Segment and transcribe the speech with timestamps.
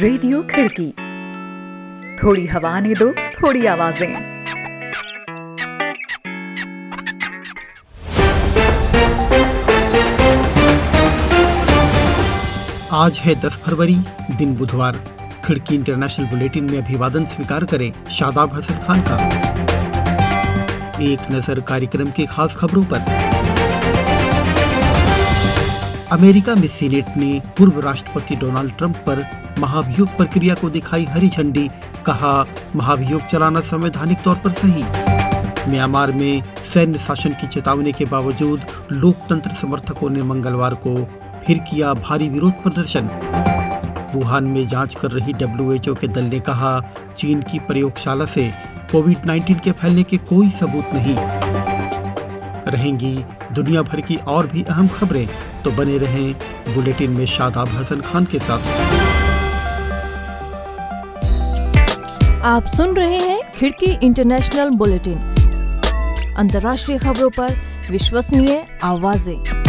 [0.00, 0.86] Radio खिड़की।
[2.16, 4.14] थोड़ी हवा ने दो, थोड़ी आवाज़ें।
[12.92, 13.96] आज है 10 फरवरी,
[14.36, 14.96] दिन बुधवार।
[15.44, 19.16] खिड़की इंटरनेशनल बुलेटिन में अभिवादन स्वीकार करें शादाब हसन खान का।
[21.02, 23.39] एक नज़र कार्यक्रम की खास खबरों पर।
[26.12, 29.24] अमेरिका में सीनेट ने पूर्व राष्ट्रपति डोनाल्ड ट्रंप पर
[29.58, 31.68] महाभियोग प्रक्रिया को दिखाई हरी झंडी,
[32.06, 34.82] कहा, महाभियोग चलाना संवैधानिक तौर पर सही।
[35.70, 38.60] म्यांमार में सैन्य शासन की चेतावनी के बावजूद
[38.92, 40.96] लोकतंत्र समर्थकों ने मंगलवार को
[41.46, 43.10] फिर किया भारी विरोध प्रदर्शन।
[44.14, 46.80] वुहान में जाँच कर रही डब्ल्यूएचओ के दल ने कहा,
[47.16, 48.50] चीन की प्रयोगशाला से
[48.92, 51.39] कोविड 19 के फैलने के कोई सबूत नहीं।
[52.70, 53.14] रहेंगी।
[53.52, 55.26] दुनिया भर की और भी अहम खबरें।
[55.64, 56.32] तो बने रहें
[56.74, 58.58] बुलेटिन में शादाब हसन खान के साथ।
[62.44, 65.18] आप सुन रहे हैं खिड़की इंटरनेशनल बुलेटिन।
[66.38, 67.56] अंतर्राष्ट्रीय खबरों पर
[67.90, 69.59] विश्वसनीय आवाज़ें।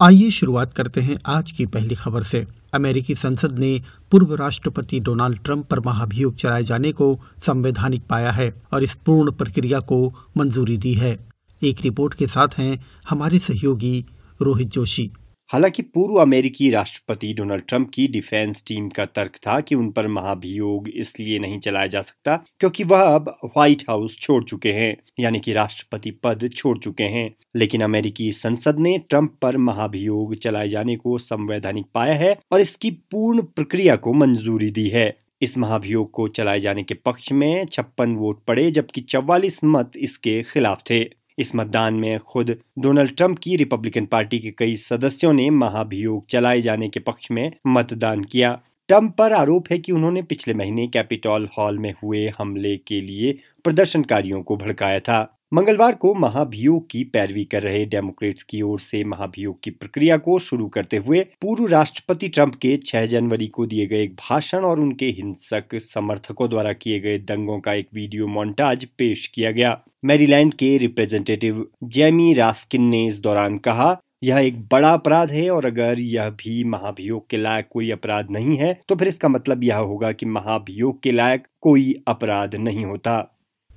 [0.00, 5.38] आइए शुरुआत करते हैं आज की पहली खबर से। अमेरिकी संसद ने पूर्व राष्ट्रपति डोनाल्ड
[5.44, 10.76] ट्रंप पर महाभियोग चलाए जाने को संवैधानिक पाया है और इस पूर्ण प्रक्रिया को मंजूरी
[10.78, 11.18] दी है।
[11.64, 14.04] एक रिपोर्ट के साथ हैं हमारे सहयोगी
[14.42, 15.10] रोहित जोशी।
[15.50, 20.06] हालाँकि पूर्व अमेरिकी राष्ट्रपति डोनाल्ड ट्रंप की डिफेंस टीम का तर्क था कि उन पर
[20.06, 25.40] महाभियोग इसलिए नहीं चलाया जा सकता, क्योंकि वह अब व्हाइट हाउस छोड़ चुके हैं, यानी
[25.40, 30.96] कि राष्ट्रपति पद छोड़ चुके हैं। लेकिन अमेरिकी संसद ने ट्रंप पर महाभियोग चलाए जाने
[30.96, 36.28] को संवैधानिक पाया है और इसकी पूर्ण प्रक्रिया को मंजूरी दी है। इस महाभियोग को
[36.28, 41.56] चलाए जाने के पक्ष में छप्पन वोट पड़े, जबकि चौवालीस मत इसके खिलाफ थे। इस
[41.56, 46.88] मतदान में खुद डोनाल्ड ट्रंप की रिपब्लिकन पार्टी के कई सदस्यों ने महाभियोग चलाए जाने
[46.88, 51.78] के पक्ष में मतदान किया। ट्रंप पर आरोप है कि उन्होंने पिछले महीने कैपिटॉल हॉल
[51.78, 57.62] में हुए हमले के लिए प्रदर्शनकारियों को भड़काया था। मंगलवार को महाभियोग की पैरवी कर
[57.62, 62.54] रहे डेमोक्रेट्स की ओर से महाभियोग की प्रक्रिया को शुरू करते हुए पूर्व राष्ट्रपति ट्रंप
[62.54, 67.18] के 6 जनवरी को दिए गए एक भाषण और उनके हिंसक समर्थकों द्वारा किए गए
[67.18, 73.18] दंगों का एक वीडियो मोन्टाज पेश किया गया। मैरीलैंड के रिप्रेजेंटेटिव जेमी रास्किन ने इस
[73.18, 77.90] दौरान कहा, यह एक बड़ा अपराध है और अगर यह भी महाभियोग के लायक कोई
[77.90, 82.54] अपराध नहीं है तो फिर इसका मतलब यह होगा कि महाभियोग के लायक कोई अपराध
[82.56, 83.16] नहीं होता।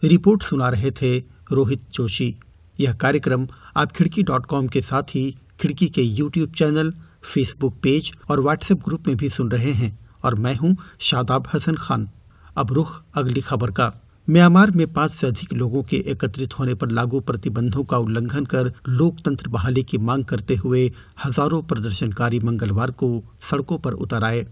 [0.02, 1.18] रिपोर्ट सुना रहे थे
[1.52, 2.34] रोहित जोशी।
[2.80, 3.48] यह कार्यक्रम
[3.78, 6.92] आप खिड़की डॉट कॉम के साथ ही खिड़की के यूट्यूब चैनल,
[7.24, 11.76] फेसबुक पेज और व्हाट्सएप ग्रुप में भी सुन रहे हैं और मैं हूँ शादाब हसन
[11.80, 12.10] खान।
[12.58, 13.92] अब रुख अगली खबर का।
[14.30, 18.72] म्यांमार में पाँच से अधिक लोगों के एकत्रित होने पर लागू प्रतिबंधों का उल्लंघन कर
[18.88, 20.86] लोकतंत्र बहाली की मांग करते हुए
[21.26, 23.10] हज़ारों प्रदर्शनकारी मंगलवार को
[23.42, 24.46] सड़कों पर उतर आए।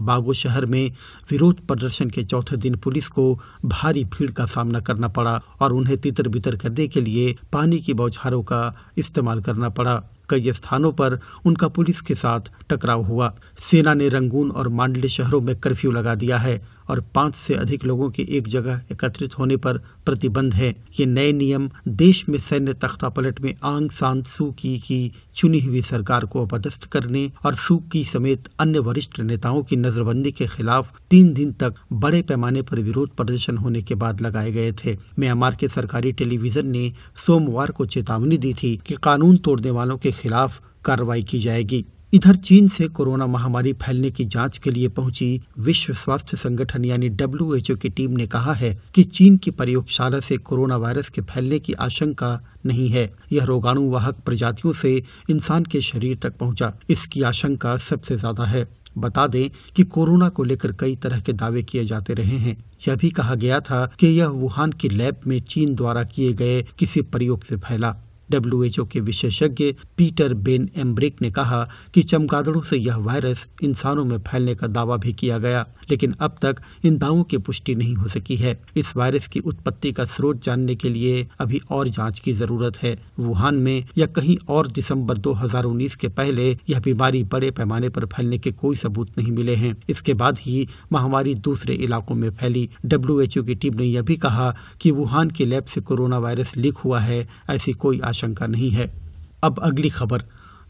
[0.00, 0.92] बागो शहर में
[1.30, 3.32] विरोध प्रदर्शन के चौथे दिन पुलिस को
[3.64, 7.94] भारी भीड़ का सामना करना पड़ा और उन्हें तितर बितर करने के लिए पानी की
[7.94, 8.62] बौछारों का
[8.98, 9.96] इस्तेमाल करना पड़ा।
[10.30, 15.40] कई स्थानों पर उनका पुलिस के साथ टकराव हुआ। सेना ने रंगून और मांडले शहरों
[15.40, 19.56] में कर्फ्यू लगा दिया है। और पाँच से अधिक लोगों के एक जगह एकत्रित होने
[19.56, 24.50] पर प्रतिबंध है। ये नए नियम देश में सैन्य तख्ता पलट में आंग सान सू
[24.52, 29.62] की, की चुनी हुई सरकार को अपदस्थ करने और सू की समेत अन्य वरिष्ठ नेताओं
[29.62, 34.20] की नजरबंदी के खिलाफ तीन दिन तक बड़े पैमाने पर विरोध प्रदर्शन होने के बाद
[34.20, 39.36] लगाए गए थे। म्यांमार के सरकारी टेलीविज़न ने सोमवार को चेतावनी दी थी कि कानून
[39.36, 41.84] तोड़ने वालों के खिलाफ कार्रवाई की जाएगी।
[42.16, 45.26] इधर चीन से कोरोना महामारी फैलने की जाँच के लिए पहुँची
[45.58, 50.36] विश्व स्वास्थ्य संगठन यानी डब्ल्यूएचओ की टीम ने कहा है कि चीन की प्रयोगशाला से
[50.38, 52.30] कोरोना वायरस के फैलने की आशंका
[52.66, 54.94] नहीं है। यह रोगाणु वाहक प्रजातियों से
[55.30, 58.66] इंसान के शरीर तक पहुँचा। इसकी आशंका सबसे ज़्यादा है।
[58.98, 62.56] बता दें कि कोरोना को लेकर कई तरह के दावे किए जाते रहे हैं।
[62.88, 66.62] यह भी कहा गया था कि यह वुहान की लैब में चीन द्वारा किए गए
[66.78, 67.94] किसी प्रयोग से फैला।
[68.30, 71.62] डब्ल्यूएचओ के विशेषज्ञ पीटर बेन एम्ब्रिक ने कहा
[71.94, 76.36] कि चमगादड़ों से यह वायरस इंसानों में फैलने का दावा भी किया गया, लेकिन अब
[76.42, 80.42] तक इन दावों की पुष्टि नहीं हो सकी है। इस वायरस की उत्पत्ति का स्रोत
[80.42, 85.18] जानने के लिए अभी और जाँच की ज़रूरत है। वुहान में या कहीं और दिसंबर
[85.18, 89.76] 2019 के पहले यह बीमारी बड़े पैमाने पर फैलने के कोई सबूत नहीं मिले हैं।
[89.88, 94.54] इसके बाद ही महामारी दूसरे इलाकों में फैली। डब्ल्यूएचओ की टीम ने यह भी कहा
[94.80, 98.92] कि वुहान के लैब से कोरोना वायरस लीक हुआ है, ऐसी कोई आशंका नहीं है।
[99.44, 100.22] अब अगली खबर।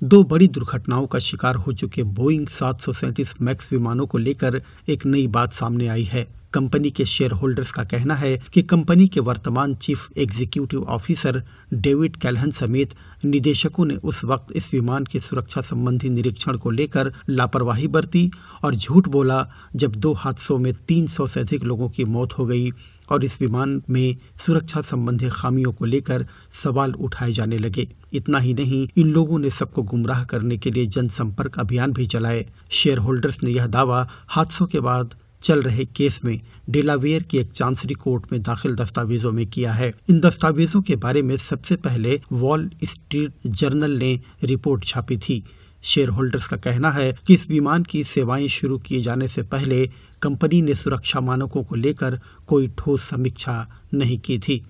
[0.05, 4.63] दो बड़ी दुर्घटनाओं का शिकार हो चुके बोइंग सात सौ सैंतीस मैक्स विमानों को लेकर
[4.89, 9.09] एक नई बात सामने आई है। कंपनी के शेयर होल्डर्स का कहना है कि कंपनी
[9.09, 11.43] के वर्तमान chief executive officer
[11.75, 12.95] David Calhoun समेत
[13.25, 18.31] निदेशकों ने उस वक्त इस विमान की सुरक्षा संबंधी निरीक्षण को लेकर लापरवाही बरती
[18.65, 22.71] और झूठ बोला जब दो हादसों में 300 से अधिक लोगों की मौत हो गई
[23.11, 28.55] और इस विमान में सुरक्षा संबंधी खामियों को लेकर सवाल उठाए जाने लगे। इतना ही
[28.55, 33.43] नहीं, इन लोगों ने सबको गुमराह करने के लिए जनसंपर्क अभियान भी चलाए। शेयर होल्डर्स
[33.43, 36.41] ने यह दावा हादसों के बाद चल रहे केस में
[36.71, 41.23] डेलावेयर की एक चांसरी कोर्ट में दाखिल दस्तावेजों में किया है। इन दस्तावेजों के बारे
[41.23, 45.45] में सबसे पहले वॉल स्ट्रीट जर्नल ने रिपोर्ट छापी थी।
[45.83, 49.87] शेयर होल्डर्स का कहना है कि इस विमान की सेवाएँ शुरू किए जाने से पहले
[50.23, 54.63] कंपनी ने सुरक्षा मानकों को लेकर कोई ठोस समीक्षा नहीं की थी।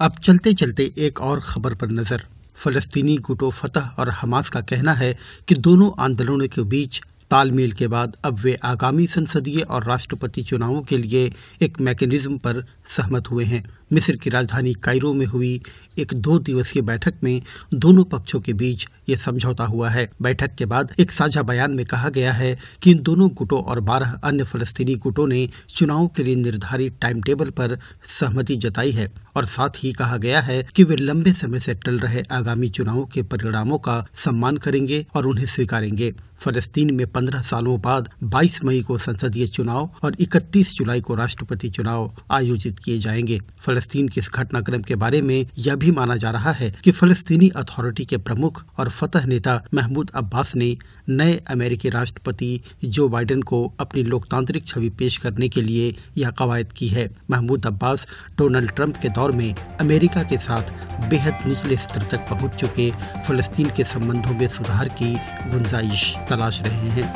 [0.00, 2.24] अब चलते चलते एक और खबर पर नज़र।
[2.56, 5.16] फलस्तीनी गुटो फतह और हमास का कहना है
[5.48, 7.00] कि दोनों आंदोलनों के बीच
[7.30, 11.32] तालमेल के बाद अब वे आगामी संसदीय और राष्ट्रपति चुनावों के लिए
[11.62, 15.60] एक मैकेनिज्म पर सहमत हुए हैं। मिस्र की राजधानी कायरो में हुई
[15.98, 17.42] एक दो दिवसीय बैठक में
[17.74, 21.84] दोनों पक्षों के बीच ये समझौता हुआ है। बैठक के बाद एक साझा बयान में
[21.86, 26.24] कहा गया है कि इन दोनों गुटों और बारह अन्य फलस्तीनी गुटों ने चुनाव के
[26.24, 30.84] लिए निर्धारित टाइम टेबल पर सहमति जताई है। और साथ ही कहा गया है कि
[30.84, 35.46] वे लंबे समय से टल रहे आगामी चुनावों के परिणामों का सम्मान करेंगे और उन्हें
[35.46, 41.14] स्वीकारेंगे। फलस्तीन में पंद्रह सालों बाद 22 मई को संसदीय चुनाव और 31 जुलाई को
[41.14, 46.16] राष्ट्रपति चुनाव आयोजित किए जाएँगे। फलस्तीन के इस घटनाक्रम के बारे में यह भी माना
[46.16, 50.76] जा रहा है कि फलस्तीनी अथॉरिटी के प्रमुख और फतह नेता महमूद अब्बास ने
[51.08, 56.72] नए अमेरिकी राष्ट्रपति जो बाइडेन को अपनी लोकतांत्रिक छवि पेश करने के लिए यह कवायद
[56.72, 58.06] की है। महमूद अब्बास
[58.38, 60.70] डोनाल्ड ट्रंप के दौर में अमेरिका के साथ
[61.10, 62.90] बेहद निचले स्तर तक पहुँच चुके
[63.26, 65.12] फलस्तीन के संबंधों में सुधार की
[65.50, 67.14] गुंजाइश तलाश रहे हैं।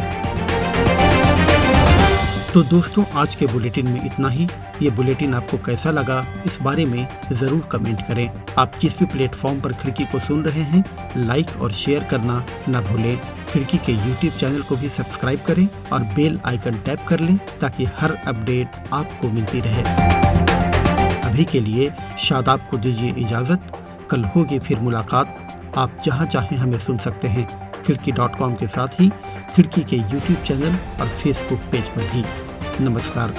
[2.53, 4.49] तो दोस्तों, आज के बुलेटिन में इतना ही।
[4.83, 9.61] ये बुलेटिन आपको कैसा लगा, इस बारे में ज़रूर कमेंट करें। आप जिस भी प्लेटफॉर्म
[9.61, 10.85] पर खिड़की को सुन रहे हैं,
[11.17, 13.17] लाइक और शेयर करना न भूलें।
[13.53, 17.85] खिड़की के यूट्यूब चैनल को भी सब्सक्राइब करें और बेल आइकन टैप कर लें, ताकि
[17.99, 20.19] हर अपडेट आपको मिलती रहे।
[21.31, 23.73] अभी के लिए शादाब को दीजिए इजाज़त।
[24.11, 25.37] कल होगी फिर मुलाकात।
[25.79, 29.11] आप जहाँ चाहें हमें सुन सकते हैं। खिड़की डॉट कॉम के साथ ही,
[29.55, 32.25] खिड़की के यूट्यूब चैनल और फेसबुक पेज पर भी।
[32.85, 33.35] नमस्कार।